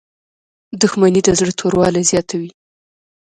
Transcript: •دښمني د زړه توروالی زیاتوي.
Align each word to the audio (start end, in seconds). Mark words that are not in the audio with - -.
•دښمني 0.81 1.21
د 1.23 1.29
زړه 1.39 1.51
توروالی 1.59 2.03
زیاتوي. 2.11 2.51